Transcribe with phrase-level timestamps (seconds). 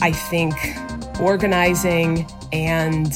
[0.00, 0.54] I think
[1.20, 3.12] organizing and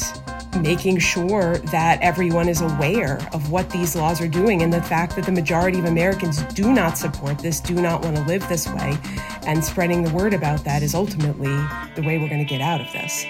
[0.61, 5.15] making sure that everyone is aware of what these laws are doing and the fact
[5.17, 8.67] that the majority of Americans do not support this, do not want to live this
[8.69, 8.99] way,
[9.47, 11.55] and spreading the word about that is ultimately
[11.95, 13.25] the way we're going to get out of this.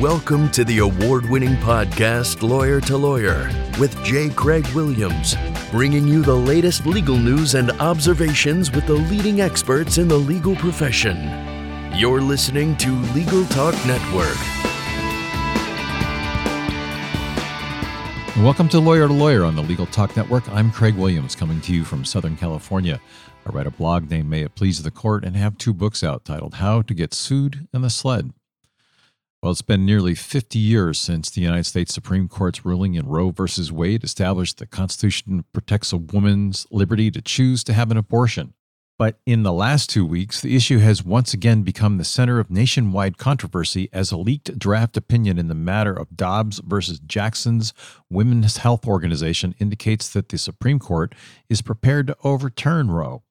[0.00, 3.50] Welcome to the award winning podcast, Lawyer to Lawyer,
[3.80, 4.28] with J.
[4.28, 5.34] Craig Williams,
[5.74, 10.54] bringing you the latest legal news and observations with the leading experts in the legal
[10.54, 11.16] profession.
[11.92, 14.36] You're listening to Legal Talk Network.
[18.36, 20.48] Welcome to Lawyer to Lawyer on the Legal Talk Network.
[20.50, 23.00] I'm Craig Williams, coming to you from Southern California.
[23.44, 26.24] I write a blog named May It Please the Court and have two books out
[26.24, 28.30] titled How to Get Sued and the Sled.
[29.44, 33.30] Well, it's been nearly 50 years since the United States Supreme Court's ruling in Roe
[33.30, 33.44] v.
[33.70, 38.54] Wade established the Constitution protects a woman's liberty to choose to have an abortion.
[38.98, 42.50] But in the last two weeks, the issue has once again become the center of
[42.50, 47.74] nationwide controversy as a leaked draft opinion in the matter of Dobbs versus Jackson's
[48.08, 51.14] Women's Health Organization indicates that the Supreme Court
[51.50, 53.24] is prepared to overturn Roe.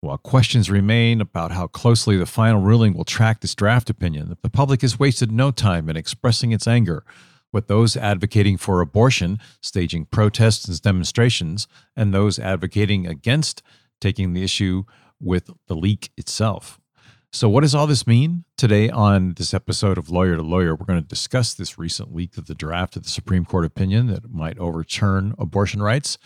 [0.00, 4.50] While questions remain about how closely the final ruling will track this draft opinion, the
[4.50, 7.04] public has wasted no time in expressing its anger,
[7.52, 13.60] with those advocating for abortion staging protests and demonstrations, and those advocating against
[14.00, 14.84] taking the issue
[15.20, 16.78] with the leak itself.
[17.32, 18.44] So, what does all this mean?
[18.56, 22.38] Today, on this episode of Lawyer to Lawyer, we're going to discuss this recent leak
[22.38, 26.18] of the draft of the Supreme Court opinion that might overturn abortion rights,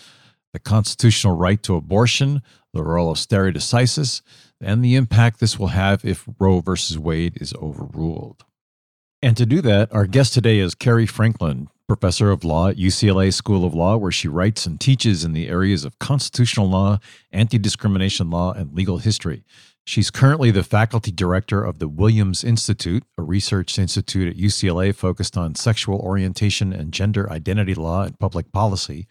[0.52, 4.22] the constitutional right to abortion, the role of stare decisis,
[4.60, 8.44] and the impact this will have if Roe versus Wade is overruled.
[9.20, 13.32] And to do that, our guest today is Cary Franklin, professor of law at UCLA
[13.32, 16.98] School of Law, where she writes and teaches in the areas of constitutional law,
[17.30, 19.44] anti discrimination law, and legal history.
[19.84, 25.36] She's currently the faculty director of the Williams Institute, a research institute at UCLA focused
[25.36, 29.08] on sexual orientation and gender identity law and public policy,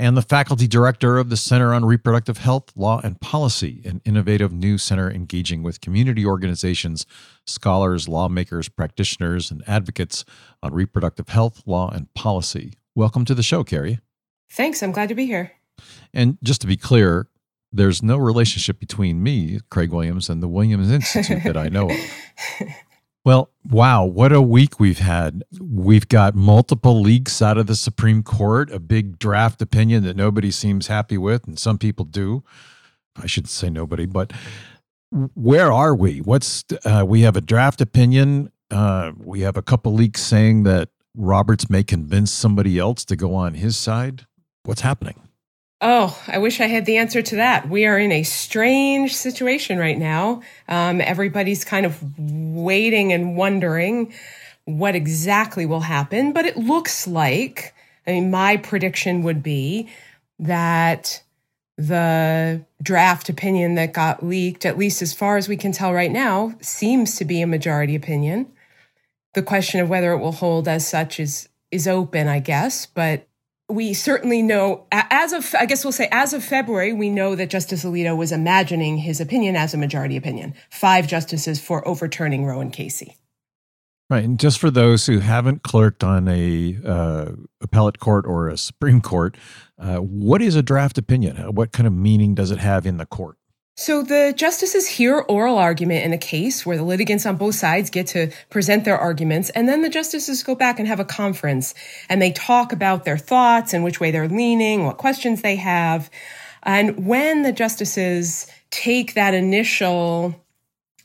[0.00, 4.50] and the faculty director of the Center on Reproductive Health, Law, and Policy, an innovative
[4.50, 7.04] new center engaging with community organizations,
[7.46, 10.24] scholars, lawmakers, practitioners, and advocates
[10.62, 12.72] on reproductive health, law, and policy.
[12.94, 13.98] Welcome to the show, Cary.
[14.50, 14.82] Thanks.
[14.82, 15.52] I'm glad to be here.
[16.14, 17.28] And just to be clear,
[17.70, 21.96] there's no relationship between me, Craig Williams, and the Williams Institute that I know of.
[23.22, 25.44] Well, wow, what a week we've had.
[25.60, 30.50] We've got multiple leaks out of the Supreme Court, a big draft opinion that nobody
[30.50, 32.42] seems happy with, and some people do.
[33.16, 34.32] I shouldn't say nobody, but
[35.34, 36.18] where are we?
[36.18, 38.52] What's uh, we have a draft opinion.
[38.70, 43.34] Uh, we have a couple leaks saying that Roberts may convince somebody else to go
[43.34, 44.26] on his side.
[44.62, 45.29] What's happening?
[45.82, 47.68] Oh, I wish I had the answer to that.
[47.68, 50.42] We are in a strange situation right now.
[50.68, 54.12] Um, everybody's kind of waiting and wondering
[54.66, 57.74] what exactly will happen, but it looks like,
[58.06, 59.88] I mean, my prediction would be
[60.38, 61.22] that
[61.78, 66.10] the draft opinion that got leaked, at least as far as we can tell right
[66.10, 68.52] now, seems to be a majority opinion.
[69.32, 73.28] The question of whether it will hold as such is is open, I guess, but
[73.70, 77.50] we certainly know, as of, I guess we'll say, as of February, we know that
[77.50, 80.54] Justice Alito was imagining his opinion as a majority opinion.
[80.70, 83.16] Five justices for overturning Roe and Casey.
[84.10, 88.58] Right, and just for those who haven't clerked on a uh, appellate court or a
[88.58, 89.36] Supreme Court,
[89.78, 91.36] uh, what is a draft opinion?
[91.54, 93.36] What kind of meaning does it have in the court?
[93.76, 97.88] So the justices hear oral argument in a case where the litigants on both sides
[97.88, 101.74] get to present their arguments, and then the justices go back and have a conference
[102.08, 106.10] and they talk about their thoughts and which way they're leaning, what questions they have.
[106.62, 110.34] And when the justices take that initial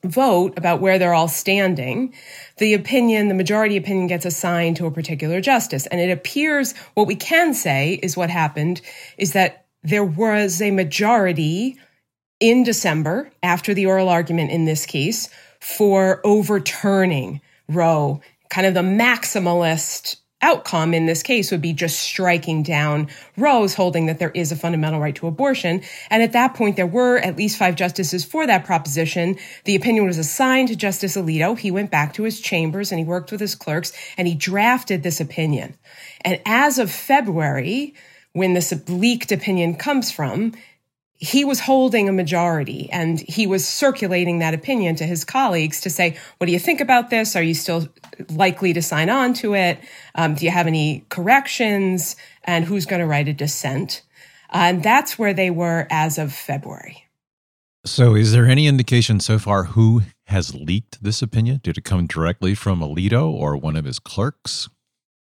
[0.03, 2.14] vote about where they're all standing,
[2.58, 5.88] the opinion, the majority opinion gets assigned to a particular justice.
[5.88, 8.82] And it appears what we can say is what happened
[9.18, 11.80] is that there was a majority
[12.40, 15.29] in December, after the oral argument in this case,
[15.59, 18.22] for overturning Roe.
[18.49, 24.05] Kind of the maximalist outcome in this case would be just striking down Roe's holding
[24.05, 25.82] that there is a fundamental right to abortion.
[26.11, 29.37] And at that point, there were at least five justices for that proposition.
[29.64, 31.58] The opinion was assigned to Justice Alito.
[31.58, 35.02] He went back to his chambers and he worked with his clerks and he drafted
[35.02, 35.76] this opinion.
[36.22, 37.96] And as of February,
[38.34, 40.53] when this leaked opinion comes from,
[41.17, 45.90] he was holding a majority and he was circulating that opinion to his colleagues to
[45.90, 47.35] say, What do you think about this?
[47.35, 47.88] Are you still
[48.29, 49.79] likely to sign on to it?
[50.16, 52.16] Um, do you have any corrections?
[52.44, 54.02] And who's going to write a dissent?
[54.50, 57.06] Uh, and that's where they were as of February.
[57.85, 61.61] So, is there any indication so far who has leaked this opinion?
[61.64, 64.70] Did it come directly from Alito or one of his clerks?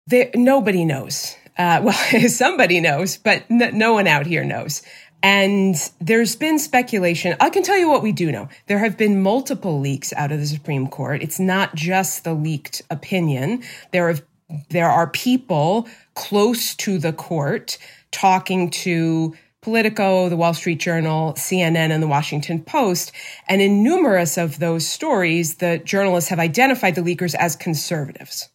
[0.07, 1.35] There, nobody knows.
[1.57, 4.83] Uh, well, somebody knows, but no one out here knows.
[5.23, 7.35] And there's been speculation.
[7.39, 8.49] I can tell you what we do know.
[8.67, 11.21] There have been multiple leaks out of the Supreme Court.
[11.21, 13.63] It's not just the leaked opinion.
[13.91, 14.23] There have
[14.69, 17.77] there are people close to the court
[18.11, 23.11] talking to Politico, the Wall Street Journal, CNN, and the Washington Post.
[23.47, 28.49] And in numerous of those stories, the journalists have identified the leakers as conservatives.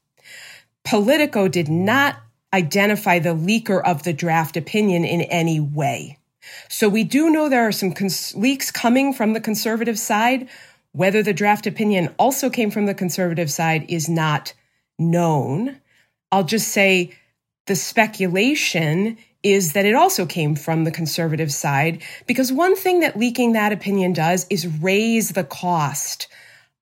[0.85, 2.17] Politico did not
[2.53, 6.19] identify the leaker of the draft opinion in any way.
[6.69, 10.49] So we do know there are some cons- leaks coming from the conservative side.
[10.93, 14.55] Whether the draft opinion also came from the conservative side is not
[14.99, 15.81] known.
[16.33, 17.13] I'll just say
[17.67, 23.17] the speculation is that it also came from the conservative side because one thing that
[23.17, 26.27] leaking that opinion does is raise the cost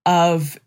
[0.07, 0.59] of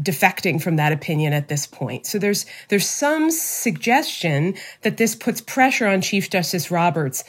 [0.00, 2.06] defecting from that opinion at this point.
[2.06, 7.22] So there's there's some suggestion that this puts pressure on Chief Justice Roberts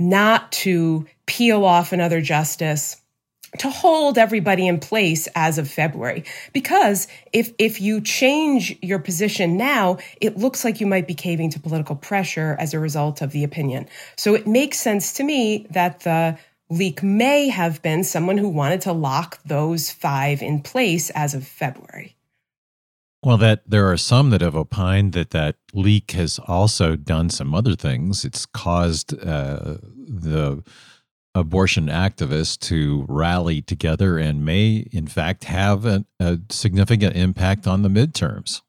[0.00, 2.96] not to peel off another justice
[3.58, 6.24] to hold everybody in place as of February.
[6.52, 11.50] Because if, if you change your position now, it looks like you might be caving
[11.50, 13.88] to political pressure as a result of the opinion.
[14.16, 16.38] So it makes sense to me that the
[16.70, 21.46] leak may have been someone who wanted to lock those five in place as of
[21.46, 22.14] February.
[23.22, 27.54] Well, that there are some that have opined that that leak has also done some
[27.54, 28.24] other things.
[28.24, 30.62] It's caused uh, the
[31.34, 37.82] abortion activists to rally together and may, in fact, have a, a significant impact on
[37.82, 38.62] the midterms.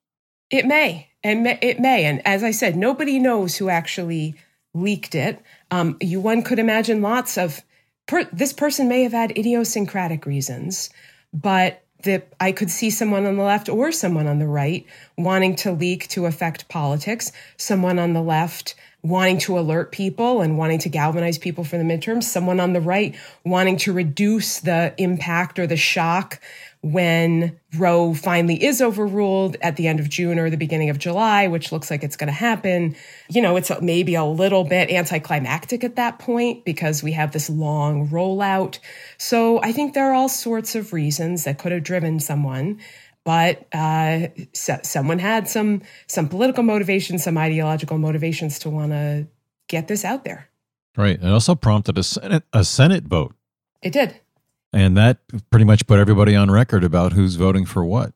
[0.50, 4.36] It may, and it may, and as I said, nobody knows who actually
[4.74, 5.42] leaked it.
[5.72, 7.62] Um, you one could imagine lots of.
[8.08, 10.90] Per, this person may have had idiosyncratic reasons,
[11.34, 14.86] but that I could see someone on the left or someone on the right
[15.18, 20.58] wanting to leak to affect politics, someone on the left wanting to alert people and
[20.58, 24.94] wanting to galvanize people for the midterms, someone on the right wanting to reduce the
[24.98, 26.40] impact or the shock
[26.82, 31.48] when Roe finally is overruled at the end of June or the beginning of July,
[31.48, 32.96] which looks like it's going to happen.
[33.30, 37.50] You know, it's maybe a little bit anticlimactic at that point because we have this
[37.50, 38.80] long rollout.
[39.18, 42.80] So I think there are all sorts of reasons that could have driven someone
[43.24, 49.28] but uh, so, someone had some some political motivations, some ideological motivations to want to
[49.68, 50.50] get this out there.
[50.98, 51.22] Right.
[51.22, 53.36] It also prompted a Senate a Senate vote.
[53.82, 54.20] It did.
[54.74, 55.20] And that
[55.50, 58.14] pretty much put everybody on record about who's voting for what.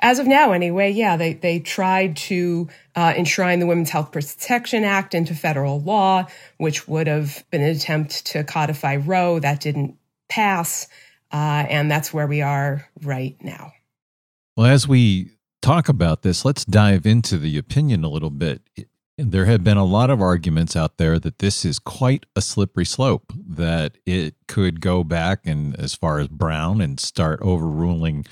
[0.00, 4.84] As of now, anyway, yeah, they, they tried to uh, enshrine the Women's Health Protection
[4.84, 6.26] Act into federal law,
[6.58, 9.38] which would have been an attempt to codify Roe.
[9.38, 9.96] That didn't
[10.28, 10.86] pass.
[11.32, 13.72] Uh, and that's where we are right now.
[14.54, 15.30] Well, as we
[15.62, 18.62] talk about this, let's dive into the opinion a little bit.
[19.18, 22.84] There have been a lot of arguments out there that this is quite a slippery
[22.84, 28.26] slope, that it could go back and as far as Brown and start overruling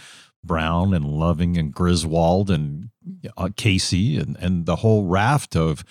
[0.44, 2.90] Brown and Loving and Griswold and
[3.36, 5.84] uh, Casey and, and the whole raft of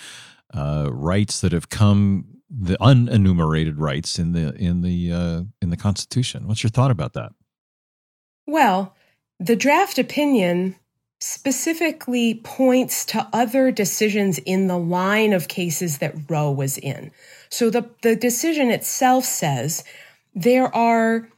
[0.54, 5.78] uh, rights that have come the unenumerated rights in the in the uh, in the
[5.78, 6.48] Constitution.
[6.48, 7.32] What's your thought about that?
[8.46, 8.96] Well,
[9.40, 10.76] the draft opinion
[11.26, 17.12] specifically points to other decisions in the line of cases that Roe was in.
[17.48, 19.86] So the, the decision itself says
[20.36, 21.30] there are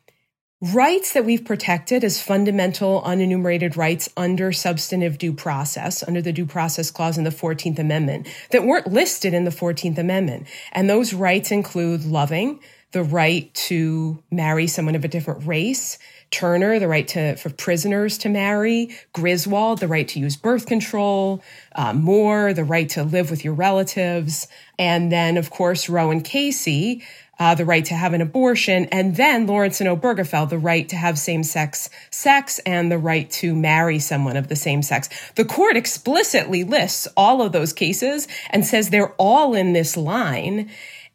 [0.59, 6.47] rights that we've protected as fundamental unenumerated rights under substantive due process, under the due
[6.47, 10.47] process clause in the 14th Amendment, that weren't listed in the 14th Amendment.
[10.71, 12.59] And those rights include loving,
[12.91, 15.99] the right to marry someone of a different race,
[16.31, 21.41] Turner, the right to for prisoners to marry, Griswold, the right to use birth control,
[21.75, 26.23] uh, Moore, the right to live with your relatives, and then of course Roe and
[26.23, 27.03] Casey,
[27.37, 30.95] uh, the right to have an abortion, and then Lawrence and Obergefell, the right to
[30.95, 35.09] have same-sex sex and the right to marry someone of the same sex.
[35.35, 40.69] The court explicitly lists all of those cases and says they're all in this line,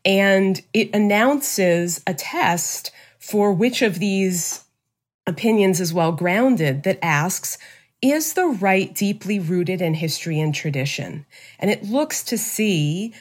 [0.05, 4.65] and it announces a test for which of these
[5.31, 7.57] opinions as well grounded that asks,
[8.03, 11.27] is the right deeply rooted in history and tradition?
[11.59, 13.15] And it looks to see,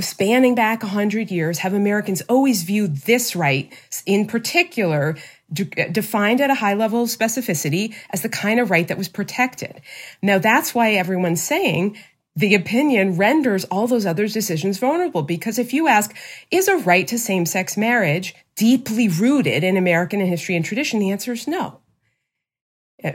[0.00, 3.72] spanning back 100 years, have Americans always viewed this right
[4.06, 5.16] in particular,
[5.52, 9.08] de- defined at a high level of specificity, as the kind of right that was
[9.08, 9.80] protected.
[10.22, 11.98] Now, that's why everyone's saying
[12.34, 15.22] the opinion renders all those other decisions vulnerable.
[15.22, 16.16] Because if you ask,
[16.50, 20.98] is a right to same sex marriage deeply rooted in American history and tradition?
[20.98, 21.81] The answer is no.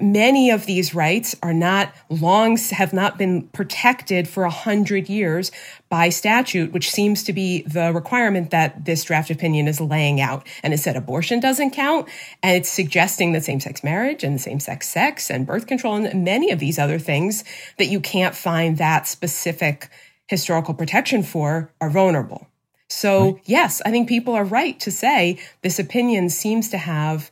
[0.01, 5.51] Many of these rights are not long, have not been protected for a hundred years
[5.89, 10.46] by statute, which seems to be the requirement that this draft opinion is laying out.
[10.63, 12.08] And it said abortion doesn't count.
[12.44, 16.24] And it's suggesting that same sex marriage and same sex sex and birth control and
[16.24, 17.44] many of these other things
[17.77, 19.89] that you can't find that specific
[20.27, 22.48] historical protection for are vulnerable.
[22.89, 23.41] So, right.
[23.46, 27.32] yes, I think people are right to say this opinion seems to have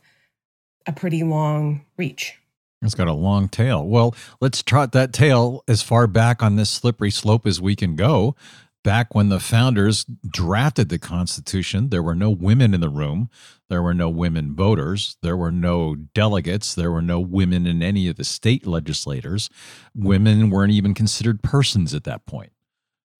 [0.86, 2.38] a pretty long reach.
[2.82, 3.86] It's got a long tail.
[3.86, 7.96] Well, let's trot that tail as far back on this slippery slope as we can
[7.96, 8.36] go.
[8.84, 13.30] Back when the founders drafted the Constitution, there were no women in the room.
[13.68, 15.16] There were no women voters.
[15.22, 16.72] There were no delegates.
[16.74, 19.50] There were no women in any of the state legislators.
[19.92, 22.52] Women weren't even considered persons at that point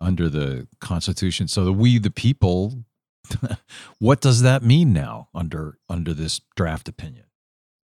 [0.00, 1.48] under the Constitution.
[1.48, 2.84] So the we the people,
[3.98, 7.25] what does that mean now under under this draft opinion?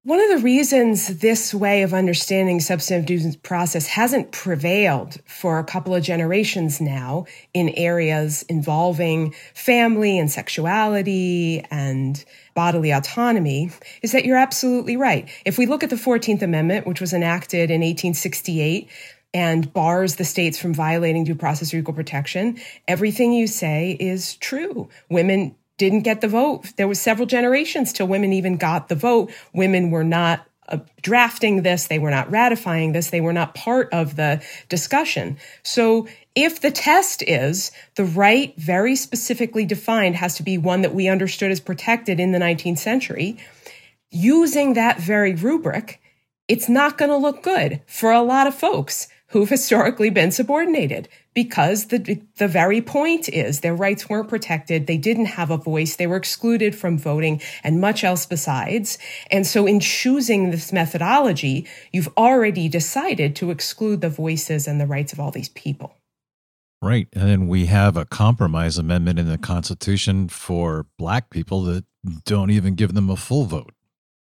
[0.03, 5.65] One of the reasons this way of understanding substantive due process hasn't prevailed for a
[5.65, 14.25] couple of generations now in areas involving family and sexuality and bodily autonomy is that
[14.25, 15.29] you're absolutely right.
[15.45, 18.89] If we look at the 14th Amendment, which was enacted in 1868,
[19.35, 24.37] and bars the states from violating due process or equal protection, everything you say is
[24.37, 24.89] true.
[25.11, 26.77] Women didn't get the vote.
[26.77, 29.33] There was several generations till women even got the vote.
[29.55, 33.89] Women were not uh, drafting this, they were not ratifying this, they were not part
[33.93, 35.39] of the discussion.
[35.63, 40.95] So if the test is the right very specifically defined has to be one that
[40.95, 43.39] we understood as protected in the 19th century,
[44.11, 45.99] using that very rubric,
[46.47, 51.09] it's not going to look good for a lot of folks who've historically been subordinated
[51.35, 54.87] because the, the very point is their rights weren't protected.
[54.87, 55.97] They didn't have a voice.
[55.97, 58.99] They were excluded from voting and much else besides.
[59.31, 64.87] And so in choosing this methodology, you've already decided to exclude the voices and the
[64.87, 65.95] rights of all these people.
[66.83, 67.09] Right.
[67.13, 71.85] And then we have a compromise amendment in the Constitution for black people that
[72.25, 73.73] don't even give them a full vote.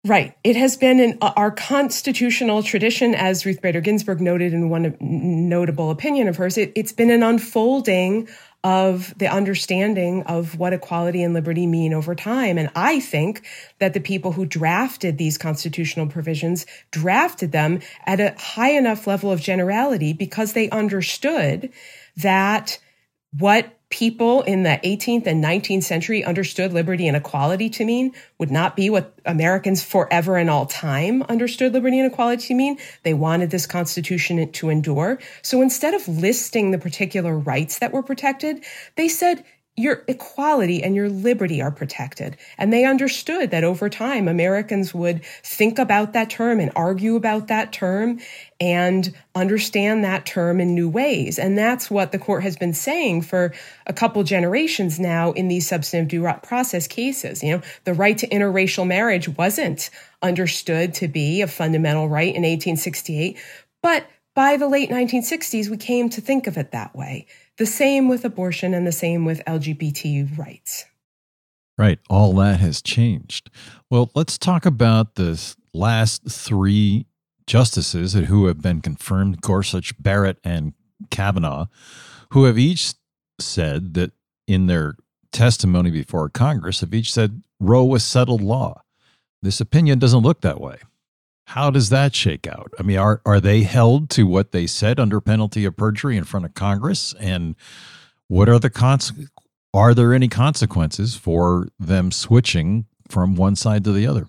[0.06, 0.36] Right.
[0.44, 4.96] It has been in uh, our constitutional tradition, as Ruth Bader Ginsburg noted in one
[5.00, 6.56] notable opinion of hers.
[6.56, 8.28] It, it's been an unfolding
[8.62, 12.58] of the understanding of what equality and liberty mean over time.
[12.58, 13.44] And I think
[13.80, 19.32] that the people who drafted these constitutional provisions drafted them at a high enough level
[19.32, 21.70] of generality because they understood
[22.16, 22.78] that
[23.36, 28.50] what people in the 18th and 19th century understood liberty and equality to mean would
[28.50, 32.78] not be what Americans forever and all time understood liberty and equality to mean.
[33.02, 35.18] They wanted this constitution to endure.
[35.42, 38.62] So instead of listing the particular rights that were protected,
[38.97, 39.45] they said,
[39.78, 42.37] your equality and your liberty are protected.
[42.58, 47.47] And they understood that over time, Americans would think about that term and argue about
[47.47, 48.18] that term
[48.61, 51.38] and understand that term in new ways.
[51.38, 53.54] And that's what the court has been saying for
[53.87, 57.42] a couple generations now in these substantive due process cases.
[57.42, 59.90] You know, the right to interracial marriage wasn't
[60.23, 63.38] understood to be a fundamental right in 1868,
[63.80, 64.04] but
[64.38, 67.26] by the late 1960s, we came to think of it that way.
[67.57, 70.85] The same with abortion and the same with LGBT rights.
[71.76, 71.99] Right.
[72.09, 73.50] All that has changed.
[73.90, 77.07] Well, let's talk about the last three
[77.49, 80.73] justices who have been confirmed Gorsuch, Barrett, and
[81.11, 81.66] Kavanaugh,
[82.30, 82.95] who have each
[83.40, 84.12] said that
[84.47, 84.95] in their
[85.33, 88.83] testimony before Congress, have each said Roe was settled law.
[89.42, 90.78] This opinion doesn't look that way.
[91.48, 92.74] How does that shake out?
[92.78, 96.24] I mean, are are they held to what they said under penalty of perjury in
[96.24, 97.14] front of Congress?
[97.18, 97.56] And
[98.26, 99.14] what are the cons?
[99.72, 104.28] Are there any consequences for them switching from one side to the other?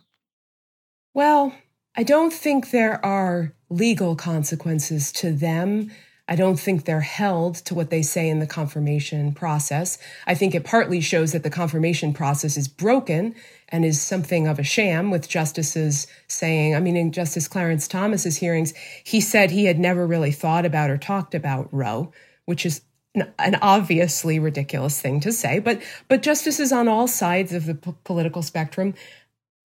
[1.14, 1.54] Well,
[1.94, 5.92] I don't think there are legal consequences to them
[6.30, 9.98] I don't think they're held to what they say in the confirmation process.
[10.28, 13.34] I think it partly shows that the confirmation process is broken
[13.70, 18.38] and is something of a sham with justices saying, I mean, in Justice Clarence Thomas's
[18.38, 18.74] hearings,
[19.04, 22.12] he said he had never really thought about or talked about Roe,
[22.46, 22.82] which is
[23.16, 27.96] an obviously ridiculous thing to say, but but justices on all sides of the p-
[28.04, 28.94] political spectrum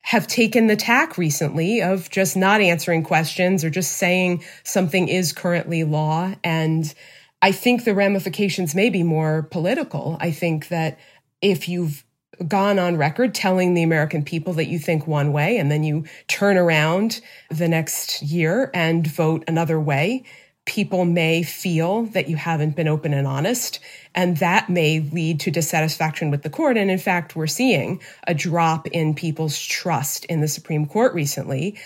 [0.00, 5.32] have taken the tack recently of just not answering questions or just saying something is
[5.32, 6.34] currently law.
[6.44, 6.92] And
[7.40, 10.18] I think the ramifications may be more political.
[10.20, 10.99] I think that
[11.40, 12.04] if you've
[12.47, 16.05] gone on record telling the American people that you think one way and then you
[16.29, 20.25] turn around the next year and vote another way,
[20.67, 23.81] people may feel that you haven't been open and honest,
[24.14, 26.76] and that may lead to dissatisfaction with the court.
[26.76, 31.79] And in fact, we're seeing a drop in people's trust in the Supreme Court recently,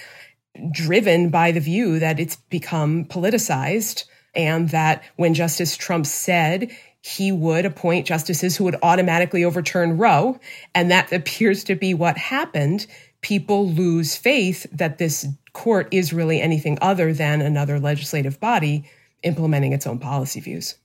[0.71, 6.71] driven by the view that it's become politicized and that when Justice Trump said
[7.03, 10.39] he would appoint justices who would automatically overturn Roe,
[10.75, 12.87] and that appears to be what happened,
[13.21, 18.89] people lose faith that this court is really anything other than another legislative body
[19.23, 20.77] implementing its own policy views.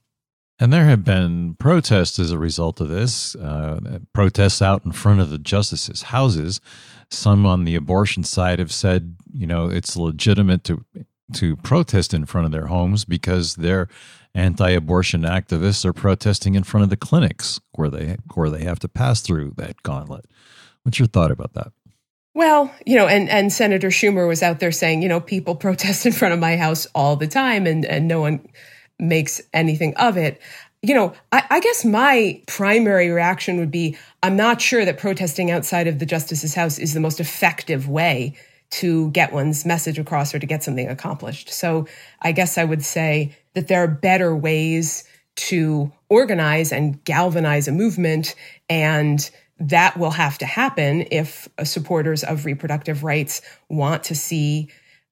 [0.60, 5.20] And there have been protests as a result of this, uh, protests out in front
[5.20, 6.62] of the justices' houses.
[7.10, 10.86] Some on the abortion side have said, you know, it's legitimate to
[11.34, 13.56] to protest in front of their homes because
[14.34, 18.80] their anti-abortion activists are protesting in front of the clinics where they where they have
[18.80, 20.26] to pass through that gauntlet.
[20.84, 21.72] What's your thought about that?
[22.36, 26.06] Well, you know, and, and Senator Schumer was out there saying, you know, people protest
[26.06, 28.48] in front of my house all the time and, and no one
[29.00, 30.42] makes anything of it.
[30.82, 35.52] You know, I, I guess my primary reaction would be I'm not sure that protesting
[35.52, 38.36] outside of the justice's house is the most effective way
[38.74, 41.50] to get one's message across or to get something accomplished.
[41.50, 41.88] So
[42.22, 45.04] I guess I would say that there are better ways
[45.36, 48.34] to organize and galvanize a movement
[48.70, 54.70] and that will have to happen if supporters of reproductive rights want to see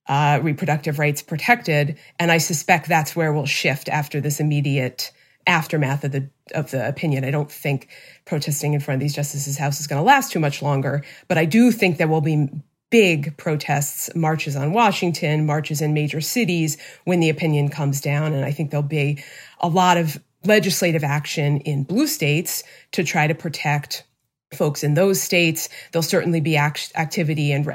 [0.08, 1.96] uh, reproductive rights protected.
[2.18, 5.12] And I suspect that's where we'll shift after this immediate
[5.46, 7.24] aftermath of the of the opinion.
[7.24, 7.88] I don't think
[8.24, 11.38] protesting in front of these justices' house is going to last too much longer, but
[11.38, 12.48] I do think there will be
[12.92, 18.44] big protests, marches on Washington, marches in major cities when the opinion comes down, and
[18.44, 19.24] I think there'll be
[19.60, 24.04] a lot of legislative action in blue states to try to protect
[24.52, 25.70] folks in those states.
[25.90, 27.66] There'll certainly be act- activity, and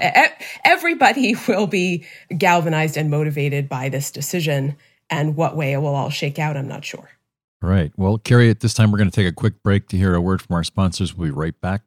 [0.63, 2.05] everybody will be
[2.37, 4.77] galvanized and motivated by this decision.
[5.09, 7.09] And what way it will all shake out, I'm not sure.
[7.59, 7.91] Right.
[7.97, 10.21] Well, Cary, at this time, we're going to take a quick break to hear a
[10.21, 11.15] word from our sponsors.
[11.15, 11.86] We'll be right back.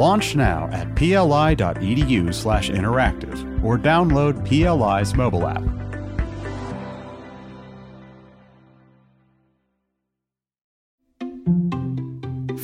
[0.00, 5.62] Launch now at pli.edu slash interactive or download PLI's mobile app.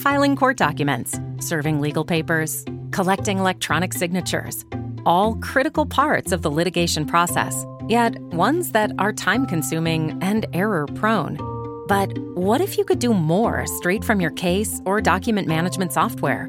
[0.07, 4.65] filing court documents, serving legal papers, collecting electronic signatures,
[5.05, 10.87] all critical parts of the litigation process, yet ones that are time consuming and error
[10.95, 11.37] prone.
[11.89, 16.49] But what if you could do more straight from your case or document management software?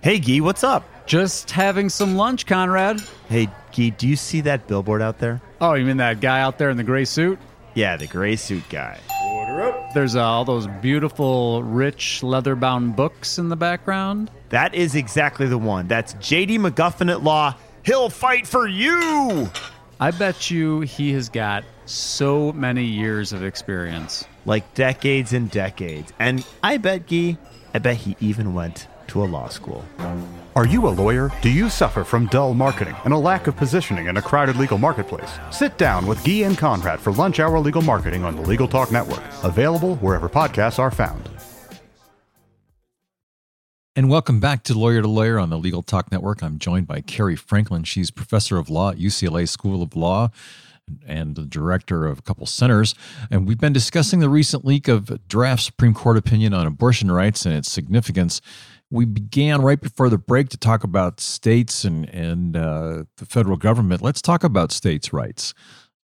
[0.00, 0.84] Hey, Gee, what's up?
[1.06, 3.00] Just having some lunch, Conrad.
[3.28, 5.40] Hey, Gee, do you see that billboard out there?
[5.60, 7.36] Oh, you mean that guy out there in the gray suit?
[7.74, 9.00] Yeah, the gray suit guy.
[9.24, 9.94] Order up.
[9.94, 14.30] There's uh, all those beautiful, rich, leather bound books in the background.
[14.50, 15.88] That is exactly the one.
[15.88, 17.56] That's JD McGuffin at Law.
[17.84, 19.50] He'll fight for you.
[19.98, 24.24] I bet you he has got so many years of experience.
[24.46, 26.12] Like decades and decades.
[26.20, 27.36] And I bet, Gee,
[27.74, 29.84] I bet he even went to a law school.
[30.56, 31.30] Are you a lawyer?
[31.42, 34.78] Do you suffer from dull marketing and a lack of positioning in a crowded legal
[34.78, 35.38] marketplace?
[35.50, 38.90] Sit down with Gyi and Conrad for Lunch Hour Legal Marketing on the Legal Talk
[38.90, 41.28] Network, available wherever podcasts are found.
[43.94, 46.42] And welcome back to Lawyer to Lawyer on the Legal Talk Network.
[46.42, 47.82] I'm joined by Cary Franklin.
[47.82, 50.30] She's professor of law at UCLA School of Law
[51.06, 52.94] and the director of a couple centers.
[53.30, 57.44] And we've been discussing the recent leak of draft Supreme Court opinion on abortion rights
[57.44, 58.40] and its significance
[58.90, 63.56] we began right before the break to talk about states and and uh, the federal
[63.56, 64.02] government.
[64.02, 65.54] Let's talk about states' rights.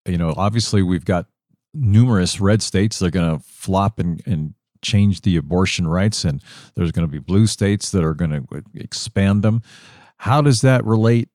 [0.07, 1.27] You know, obviously we've got
[1.73, 6.43] numerous red states that are going to flop and, and change the abortion rights, and
[6.75, 9.63] there's going to be blue states that are going to expand them.
[10.19, 11.31] How does that relate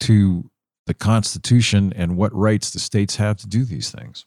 [0.00, 0.50] to
[0.86, 4.24] the Constitution and what rights the states have to do these things.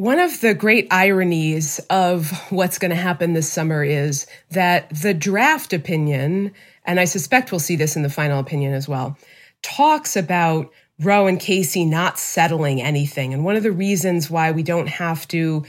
[0.00, 5.12] One of the great ironies of what's going to happen this summer is that the
[5.12, 6.52] draft opinion,
[6.86, 9.18] and I suspect we'll see this in the final opinion as well,
[9.60, 13.34] talks about Roe and Casey not settling anything.
[13.34, 15.66] And one of the reasons why we don't have to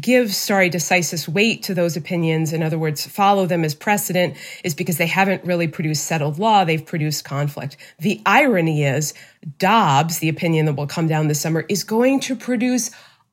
[0.00, 4.74] give stare decisis weight to those opinions, in other words, follow them as precedent, is
[4.74, 6.64] because they haven't really produced settled law.
[6.64, 7.76] They've produced conflict.
[7.98, 9.12] The irony is
[9.58, 12.90] Dobbs, the opinion that will come down this summer, is going to produce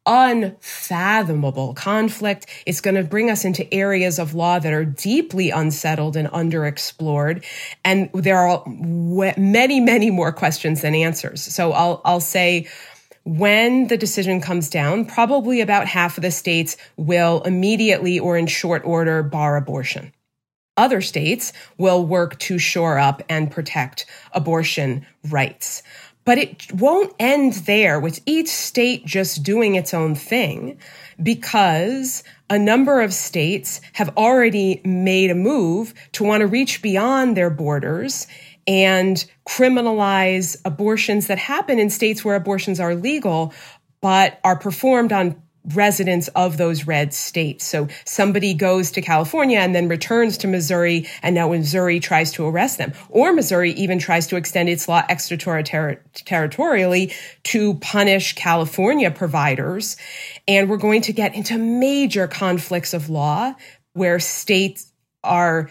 [0.07, 2.47] unfathomable conflict.
[2.65, 7.45] It's going to bring us into areas of law that are deeply unsettled and underexplored.
[7.83, 11.41] And there are many, many more questions than answers.
[11.43, 12.67] So I'll, I'll say,
[13.25, 18.47] when the decision comes down, probably about half of the states will immediately or in
[18.47, 20.13] short order bar abortion.
[20.77, 25.81] Other states will work to shore up and protect abortion rights.
[26.27, 30.77] But it won't end there with each state just doing its own thing
[31.23, 37.37] because a number of states have already made a move to want to reach beyond
[37.37, 38.27] their borders
[38.67, 43.53] and criminalize abortions that happen in states where abortions are legal
[44.01, 45.41] but are performed on
[45.73, 47.65] residents of those red states.
[47.65, 52.45] So somebody goes to California and then returns to Missouri, and now Missouri tries to
[52.45, 52.93] arrest them.
[53.09, 59.97] Or Missouri even tries to extend its law extraterritorially to punish California providers.
[60.47, 63.53] And we're going to get into major conflicts of law
[63.93, 64.91] where states
[65.23, 65.69] are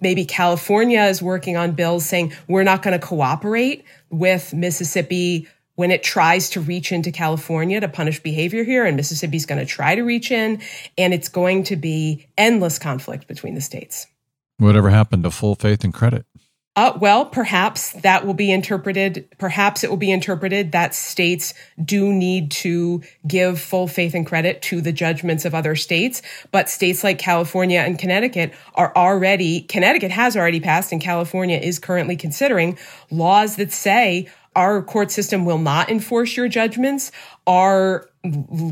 [0.00, 5.46] maybe California is working on bills saying we're not going to cooperate with Mississippi
[5.78, 9.64] when it tries to reach into California to punish behavior here, and Mississippi's going to
[9.64, 10.60] try to reach in,
[10.98, 14.08] and it's going to be endless conflict between the states.
[14.56, 16.26] Whatever happened to full faith and credit?
[16.74, 19.28] Uh, well, perhaps that will be interpreted.
[19.38, 24.62] Perhaps it will be interpreted that states do need to give full faith and credit
[24.62, 26.22] to the judgments of other states.
[26.50, 31.78] But states like California and Connecticut are already, Connecticut has already passed and California is
[31.78, 32.76] currently considering
[33.10, 37.12] laws that say our court system will not enforce your judgments.
[37.46, 38.10] Our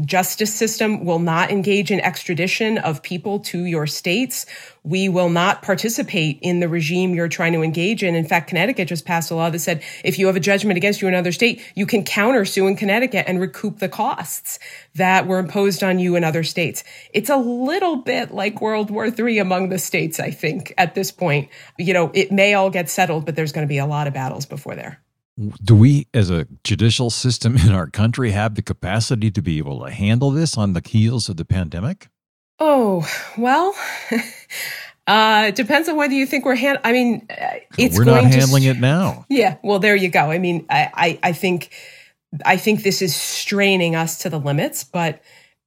[0.05, 4.47] justice system will not engage in extradition of people to your states.
[4.83, 8.17] We will not participate in the regime you're trying to engage in.
[8.17, 11.01] In fact, Connecticut just passed a law that said if you have a judgment against
[11.01, 14.59] you in another state, you can countersue in Connecticut and recoup the costs
[14.97, 16.83] that were imposed on you in other states.
[17.15, 21.13] It's a little bit like World War III among the states, I think, at this
[21.13, 21.49] point.
[21.79, 24.15] You know, it may all get settled, but there's going to be a lot of
[24.15, 25.01] battles before there
[25.63, 29.85] do we as a judicial system in our country have the capacity to be able
[29.85, 32.09] to handle this on the heels of the pandemic?
[32.59, 33.75] Oh well
[35.07, 38.25] uh it depends on whether you think we're hand i mean uh, it's we're not
[38.25, 39.27] handling to, it now.
[39.29, 40.31] Yeah well there you go.
[40.31, 41.71] I mean I, I i think
[42.45, 45.21] i think this is straining us to the limits but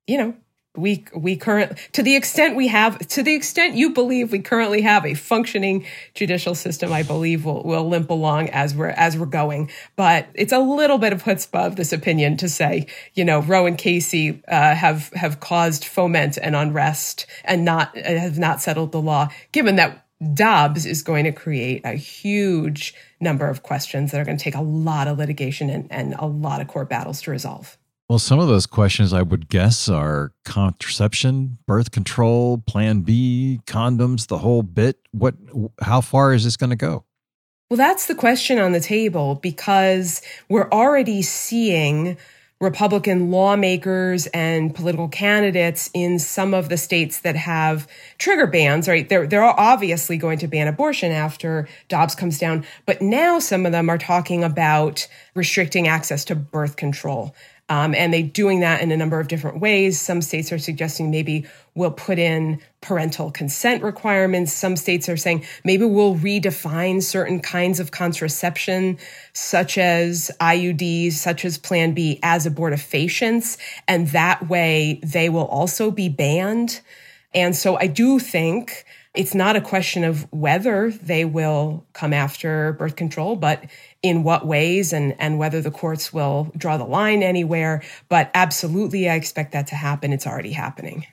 [0.08, 0.34] you know
[0.75, 4.82] we we current to the extent we have to the extent you believe we currently
[4.82, 9.25] have a functioning judicial system i believe will will limp along as we're as we're
[9.25, 9.71] going.
[9.95, 13.65] But it's a little bit of chutzpah of this opinion to say you know roe
[13.65, 18.91] and casey uh, have have caused foment and unrest and not uh, have not settled
[18.91, 24.19] the law given that dobbs is going to create a huge number of questions that
[24.19, 27.21] are going to take a lot of litigation and, and a lot of court battles
[27.21, 27.77] to resolve
[28.10, 34.28] well, some of those questions I would guess are contraception, birth control, plan B, condoms,
[34.28, 34.98] the whole bit.
[35.12, 35.36] What
[35.82, 37.06] how far is this going to go?
[37.69, 42.17] Well, that's the question on the table because we're already seeing
[42.60, 49.08] Republican lawmakers and political candidates in some of the states that have trigger bans, right?
[49.08, 52.65] They're, they're obviously going to ban abortion after Dobbs comes down.
[52.86, 57.34] But now some of them are talking about restricting access to birth control.
[57.69, 60.01] Um, and they're doing that in a number of different ways.
[60.01, 64.51] Some states are suggesting maybe we'll put in parental consent requirements.
[64.51, 68.97] Some states are saying maybe we'll redefine certain kinds of contraception,
[69.34, 73.58] such as IUDs, such as Plan B, as abortifacients.
[73.88, 76.82] And that way they will also be banned.
[77.36, 78.84] And so I do think
[79.15, 83.65] it's not a question of whether they will come after birth control, but
[84.01, 87.83] in what ways and, and whether the courts will draw the line anywhere.
[88.07, 90.13] But absolutely, I expect that to happen.
[90.13, 91.05] It's already happening.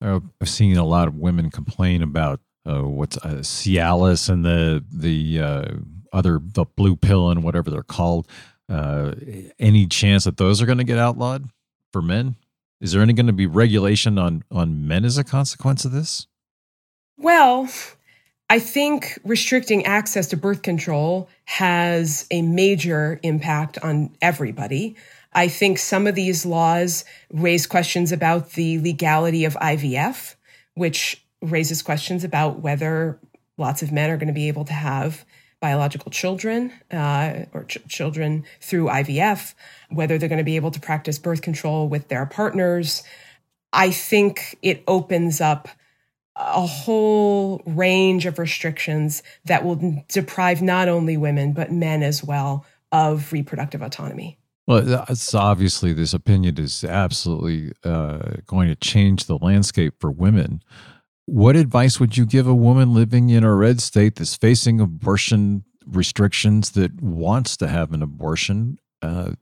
[0.00, 5.40] I've seen a lot of women complain about uh, what's uh, Cialis and the the
[5.40, 5.64] uh,
[6.12, 8.26] other the blue pill and whatever they're called.
[8.68, 9.12] Uh,
[9.58, 11.50] any chance that those are going to get outlawed
[11.92, 12.36] for men?
[12.80, 16.26] Is there any going to be regulation on on men as a consequence of this?
[17.18, 17.68] Well,
[18.50, 24.96] I think restricting access to birth control has a major impact on everybody.
[25.32, 30.34] I think some of these laws raise questions about the legality of IVF,
[30.74, 33.20] which raises questions about whether
[33.56, 35.24] lots of men are going to be able to have
[35.60, 39.54] biological children uh, or ch- children through IVF,
[39.90, 43.04] whether they're going to be able to practice birth control with their partners.
[43.72, 45.68] I think it opens up
[46.36, 52.64] a whole range of restrictions that will deprive not only women, but men as well
[52.92, 54.38] of reproductive autonomy.
[54.66, 60.62] Well, it's obviously this opinion is absolutely uh, going to change the landscape for women.
[61.26, 65.64] What advice would you give a woman living in a red state that's facing abortion
[65.86, 69.32] restrictions that wants to have an abortion, uh,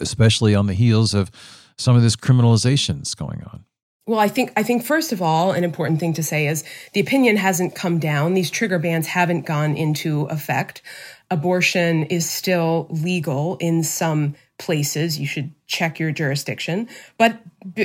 [0.00, 1.30] especially on the heels of
[1.78, 3.64] some of this criminalization that's going on?
[4.06, 7.00] Well, I think I think first of all, an important thing to say is the
[7.00, 8.34] opinion hasn't come down.
[8.34, 10.82] These trigger bans haven't gone into effect.
[11.30, 15.20] Abortion is still legal in some places.
[15.20, 17.40] You should check your jurisdiction, but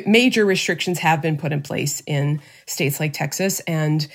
[0.08, 4.08] major restrictions have been put in place in states like Texas and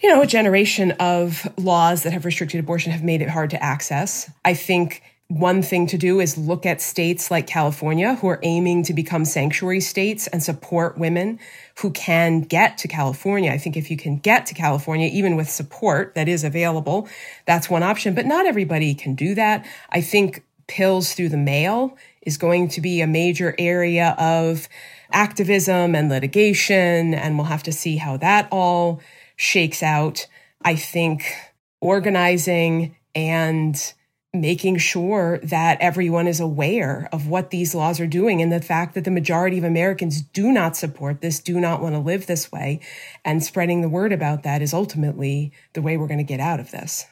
[0.00, 3.62] you know, a generation of laws that have restricted abortion have made it hard to
[3.62, 4.30] access.
[4.44, 8.84] I think one thing to do is look at states like California who are aiming
[8.84, 11.40] to become sanctuary states and support women
[11.78, 13.50] who can get to California.
[13.50, 17.08] I think if you can get to California, even with support that is available,
[17.44, 18.14] that's one option.
[18.14, 19.66] But not everybody can do that.
[19.90, 24.68] I think pills through the mail is going to be a major area of
[25.10, 29.00] activism and litigation, and we'll have to see how that all
[29.36, 30.26] shakes out.
[30.64, 31.34] I think
[31.80, 33.92] organizing and
[34.34, 38.94] making sure that everyone is aware of what these laws are doing and the fact
[38.94, 42.52] that the majority of Americans do not support this, do not want to live this
[42.52, 42.80] way.
[43.24, 46.60] And spreading the word about that is ultimately the way we're going to get out
[46.60, 47.06] of this.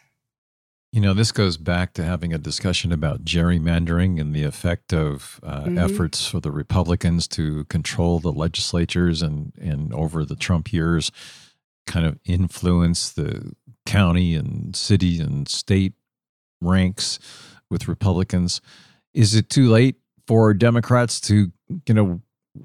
[0.92, 5.40] You know, this goes back to having a discussion about gerrymandering and the effect of
[5.42, 5.78] uh, mm-hmm.
[5.78, 11.10] efforts for the Republicans to control the legislatures and, and over the Trump years
[11.86, 15.94] kind of influence the county and city and state
[16.66, 17.18] ranks
[17.70, 18.60] with Republicans.
[19.12, 19.96] Is it too late
[20.26, 21.52] for Democrats to,
[21.86, 22.20] you know,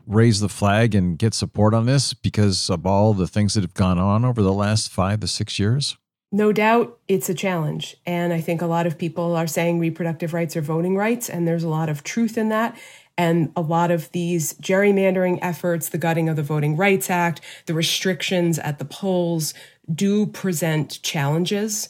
[0.06, 3.74] raise the flag and get support on this because of all the things that have
[3.74, 5.98] gone on over the last five to six years?
[6.32, 7.98] No doubt it's a challenge.
[8.06, 11.48] And I think a lot of people are saying reproductive rights are voting rights, and
[11.48, 12.78] there's a lot of truth in that.
[13.18, 17.74] And a lot of these gerrymandering efforts, the gutting of the Voting Rights Act, the
[17.74, 19.54] restrictions at the polls
[19.94, 21.90] do present challenges.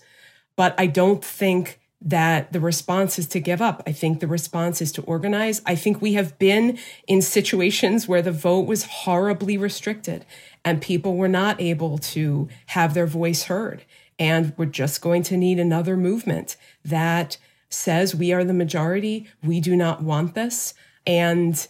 [0.56, 3.84] But I don't think that the response is to give up.
[3.86, 5.62] I think the response is to organize.
[5.66, 10.26] I think we have been in situations where the vote was horribly restricted
[10.64, 13.84] and people were not able to have their voice heard.
[14.18, 17.38] And we're just going to need another movement that
[17.70, 20.74] says we are the majority, we do not want this,
[21.06, 21.68] and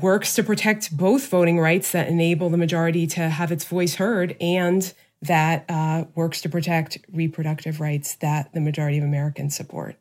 [0.00, 4.36] works to protect both voting rights that enable the majority to have its voice heard
[4.40, 9.96] and that uh, works to protect reproductive rights that the majority of Americans support.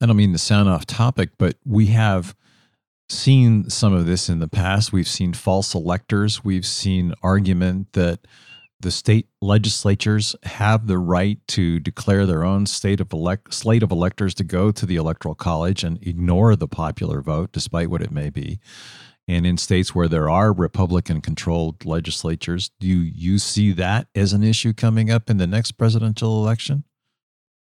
[0.00, 2.34] I don't mean to sound off topic, but we have
[3.08, 4.92] seen some of this in the past.
[4.92, 6.44] We've seen false electors.
[6.44, 8.26] We've seen argument that
[8.80, 13.92] the state legislatures have the right to declare their own state of elect, slate of
[13.92, 18.10] electors to go to the electoral college and ignore the popular vote, despite what it
[18.10, 18.58] may be.
[19.28, 24.42] And in states where there are Republican controlled legislatures, do you see that as an
[24.42, 26.84] issue coming up in the next presidential election?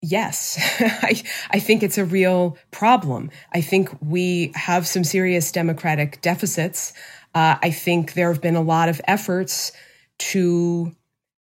[0.01, 3.29] Yes, I, I think it's a real problem.
[3.53, 6.93] I think we have some serious democratic deficits.
[7.35, 9.71] Uh, I think there have been a lot of efforts
[10.19, 10.95] to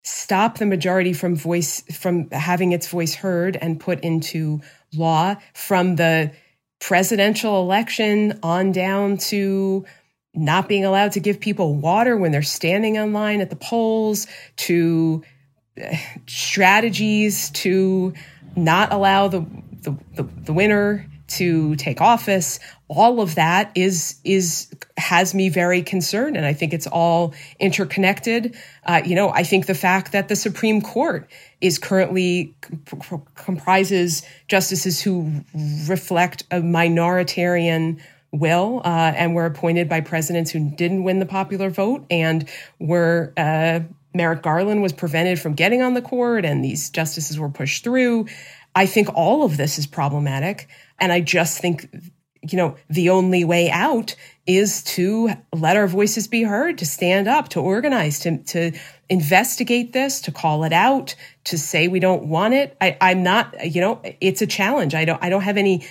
[0.05, 4.61] stop the majority from voice from having its voice heard and put into
[4.95, 6.33] law from the
[6.81, 9.85] presidential election on down to
[10.35, 14.27] not being allowed to give people water when they're standing in line at the polls
[14.57, 15.23] to
[15.83, 18.13] uh, strategies to
[18.57, 19.41] not allow the,
[19.83, 25.83] the, the, the winner to take office all of that is is has me very
[25.83, 28.57] concerned and i think it's all interconnected.
[28.85, 31.29] Uh, you know i think the fact that the supreme court
[31.61, 35.31] is currently comp- comprises justices who
[35.87, 41.71] reflect a minoritarian will uh, and were appointed by presidents who didn't win the popular
[41.71, 42.49] vote and
[42.79, 43.81] were uh,
[44.15, 48.27] merrick garland was prevented from getting on the court and these justices were pushed through.
[48.75, 51.89] I think all of this is problematic and I just think,
[52.43, 54.15] you know, the only way out
[54.47, 58.73] is to let our voices be heard, to stand up, to organize, to, to
[59.09, 62.77] investigate this, to call it out, to say we don't want it.
[62.81, 64.95] I, I'm not, you know, it's a challenge.
[64.95, 65.87] I don't, I don't have any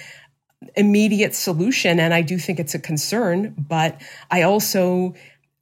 [0.76, 3.54] immediate solution, and I do think it's a concern.
[3.58, 5.14] But I also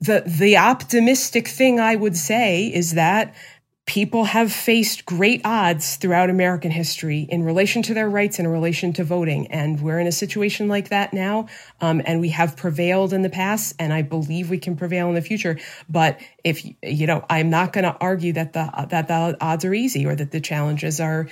[0.01, 3.33] the the optimistic thing I would say is that
[3.85, 8.93] people have faced great odds throughout American history in relation to their rights in relation
[8.93, 9.47] to voting.
[9.47, 11.47] And we're in a situation like that now.
[11.81, 15.15] Um, and we have prevailed in the past, and I believe we can prevail in
[15.15, 15.59] the future.
[15.87, 19.73] But if, you know, I'm not going to argue that the, that the odds are
[19.73, 21.27] easy or that the challenges are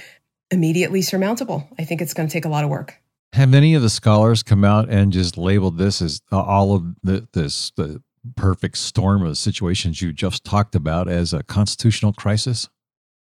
[0.52, 1.68] immediately surmountable.
[1.80, 3.00] I think it's going to take a lot of work.
[3.34, 7.28] Have any of the scholars come out and just labeled this as all of the,
[7.34, 8.04] this, the
[8.36, 12.70] perfect storm of situations you just talked about as a constitutional crisis?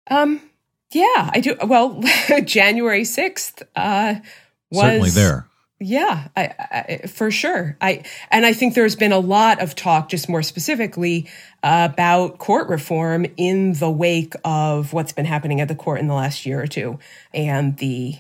[0.10, 0.42] Um,
[0.92, 1.56] yeah, I do.
[1.66, 2.02] Well,
[2.46, 4.16] January 6th uh,
[4.72, 5.48] was certainly there.
[5.80, 7.78] Yeah, I, I, for sure.
[7.82, 11.30] I and I think there's been a lot of talk, just more specifically,
[11.64, 16.08] uh, about court reform in the wake of what's been happening at the court in
[16.08, 16.98] the last year or two,
[17.34, 18.16] and the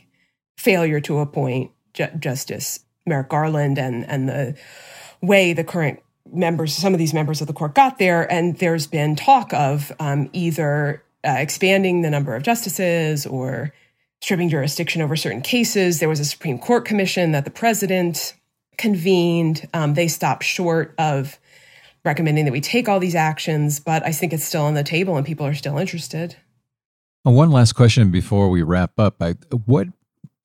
[0.57, 4.57] failure to appoint Ju- Justice Merrick Garland and and the
[5.21, 8.87] way the current members, some of these members of the court got there, and there's
[8.87, 13.73] been talk of um, either uh, expanding the number of justices or
[14.21, 15.99] stripping jurisdiction over certain cases.
[15.99, 18.33] There was a Supreme Court commission that the president
[18.77, 19.67] convened.
[19.73, 21.39] Um, they stopped short of
[22.03, 25.17] recommending that we take all these actions, but I think it's still on the table
[25.17, 26.35] and people are still interested.
[27.23, 29.21] one last question before we wrap up.
[29.21, 29.33] I,
[29.65, 29.87] what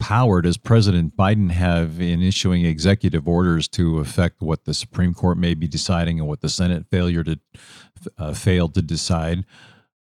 [0.01, 5.39] power does President Biden have in issuing executive orders to affect what the Supreme Court
[5.39, 7.39] may be deciding and what the Senate failure to
[8.19, 9.45] uh, failed to decide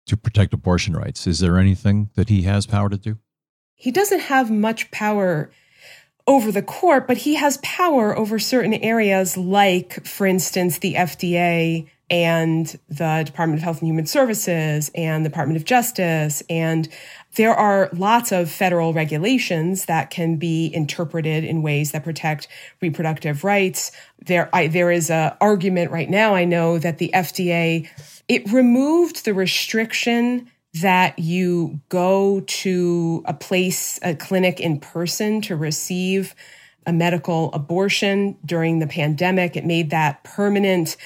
[0.06, 1.26] to protect abortion rights?
[1.26, 3.18] Is there anything that he has power to do?
[3.74, 5.50] He doesn't have much power
[6.26, 11.88] over the court, but he has power over certain areas, like, for instance, the FDA
[12.10, 16.42] and the Department of Health and Human Services and the Department of Justice.
[16.50, 16.88] And
[17.36, 22.48] there are lots of federal regulations that can be interpreted in ways that protect
[22.80, 23.92] reproductive rights.
[24.26, 26.34] There, I, there is a argument right now.
[26.34, 27.88] I know that the FDA,
[28.28, 35.56] it removed the restriction that you go to a place, a clinic in person to
[35.56, 36.34] receive
[36.86, 39.56] a medical abortion during the pandemic.
[39.56, 40.96] It made that permanent.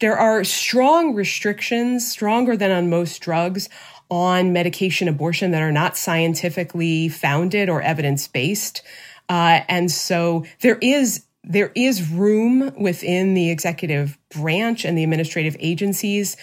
[0.00, 3.68] There are strong restrictions, stronger than on most drugs,
[4.14, 8.80] on medication abortion that are not scientifically founded or evidence based.
[9.28, 15.56] Uh, and so there is there is room within the executive branch and the administrative
[15.58, 16.36] agencies,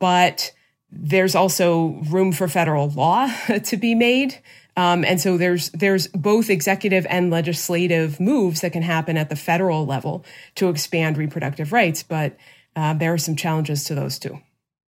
[0.00, 0.50] but
[0.90, 4.42] there's also room for federal law to be made.
[4.76, 9.36] Um, and so there's there's both executive and legislative moves that can happen at the
[9.36, 10.24] federal level
[10.56, 12.36] to expand reproductive rights, but
[12.74, 14.40] uh, there are some challenges to those too.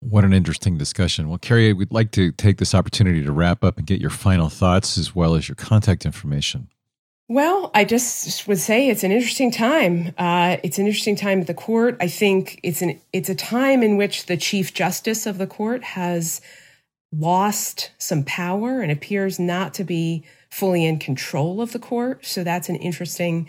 [0.03, 1.29] What an interesting discussion.
[1.29, 4.49] Well, Cary, we'd like to take this opportunity to wrap up and get your final
[4.49, 6.69] thoughts as well as your contact information.
[7.29, 10.12] Well, I just would say it's an interesting time.
[10.19, 11.97] Uh, it's an interesting time at the court.
[12.01, 15.85] I think it's an it's a time in which the chief justice of the court
[15.85, 16.41] has
[17.12, 22.27] lost some power and appears not to be fully in control of the court.
[22.27, 23.49] So that's an interesting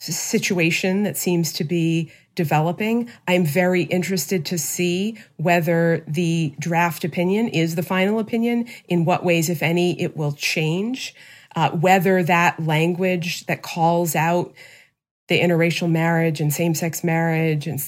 [0.00, 3.10] situation that seems to be developing.
[3.28, 9.24] I'm very interested to see whether the draft opinion is the final opinion, in what
[9.24, 11.14] ways, if any, it will change,
[11.54, 14.54] uh, whether that language that calls out
[15.28, 17.80] the interracial marriage and same sex marriage and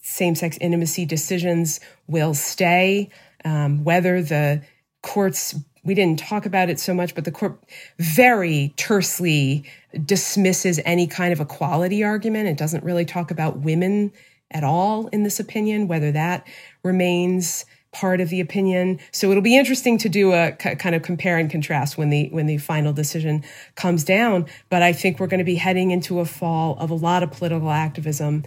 [0.00, 3.10] same sex intimacy decisions will stay,
[3.44, 4.62] um, whether the
[5.02, 5.54] court's
[5.86, 7.58] we didn't talk about it so much, but the court
[7.98, 9.64] very tersely
[10.04, 12.48] dismisses any kind of equality argument.
[12.48, 14.12] It doesn't really talk about women
[14.50, 16.46] at all in this opinion, whether that
[16.82, 18.98] remains part of the opinion.
[19.10, 22.44] So it'll be interesting to do a kind of compare and contrast when the when
[22.46, 23.42] the final decision
[23.74, 24.46] comes down.
[24.68, 27.30] But I think we're going to be heading into a fall of a lot of
[27.30, 28.44] political activism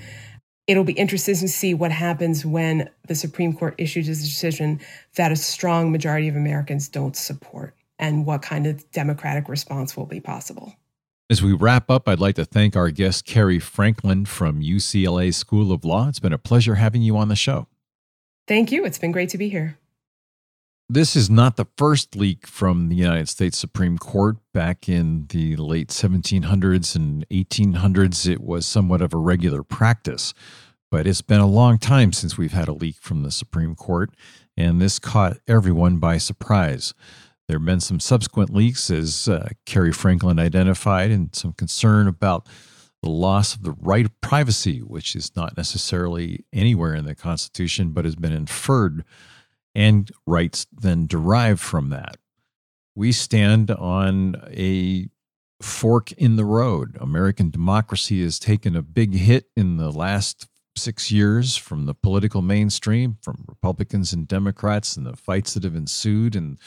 [0.69, 4.79] it'll be interesting to see what happens when the Supreme Court issues a decision
[5.15, 10.05] that a strong majority of Americans don't support and what kind of democratic response will
[10.05, 10.75] be possible.
[11.27, 15.71] As we wrap up, I'd like to thank our guest, Cary Franklin from UCLA School
[15.71, 16.08] of Law.
[16.08, 17.65] It's been a pleasure having you on the show.
[18.47, 18.86] Thank you.
[18.86, 19.80] It's been great to be here.
[20.91, 24.37] This is not the first leak from the United States Supreme Court.
[24.55, 30.33] Back in the late 1700s and 1800s, it was somewhat of a regular practice.
[30.89, 34.09] But it's been a long time since we've had a leak from the Supreme Court,
[34.57, 36.95] and this caught everyone by surprise.
[37.47, 42.47] There have been some subsequent leaks, as uh, Cary Franklin identified, and some concern about
[43.03, 47.91] the loss of the right of privacy, which is not necessarily anywhere in the Constitution,
[47.91, 49.05] but has been inferred
[49.80, 52.17] and rights then derived from that.
[52.95, 55.07] We stand on a
[55.61, 56.97] fork in the road.
[56.99, 62.41] American democracy has taken a big hit in the last six years from the political
[62.41, 66.57] mainstream, from Republicans and Democrats, and the fights that have ensued and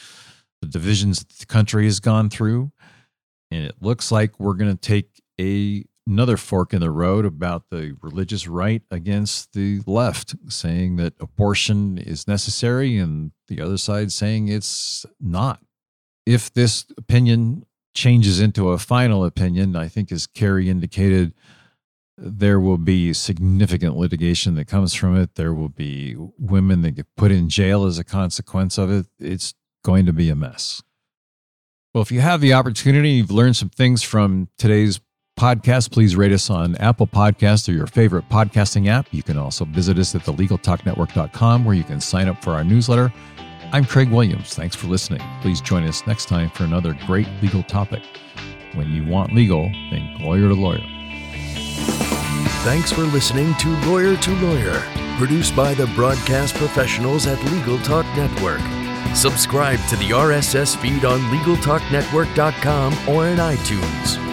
[0.63, 2.71] the divisions that the country has gone through.
[3.51, 7.69] And it looks like we're going to take a another fork in the road about
[7.69, 14.11] the religious right against the left, saying that abortion is necessary, and the other side
[14.11, 15.59] saying it's not.
[16.25, 21.33] If this opinion changes into a final opinion, I think, as Cary indicated,
[22.17, 25.35] there will be significant litigation that comes from it.
[25.35, 29.07] There will be women that get put in jail as a consequence of it.
[29.19, 30.81] It's going to be a mess.
[31.93, 34.99] Well, if you have the opportunity, you've learned some things from today's
[35.37, 39.07] podcast, please rate us on Apple Podcasts or your favorite podcasting app.
[39.11, 43.11] You can also visit us at thelegaltalknetwork.com where you can sign up for our newsletter.
[43.71, 44.53] I'm Craig Williams.
[44.53, 45.21] Thanks for listening.
[45.41, 48.03] Please join us next time for another great legal topic.
[48.75, 50.83] When you want legal, think lawyer to lawyer.
[52.63, 54.81] Thanks for listening to Lawyer to Lawyer,
[55.17, 58.61] produced by the broadcast professionals at Legal Talk Network.
[59.15, 64.32] Subscribe to the RSS feed on LegalTalkNetwork.com or in iTunes.